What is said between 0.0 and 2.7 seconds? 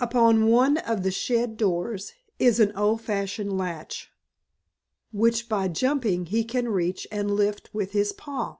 Upon one of the shed doors is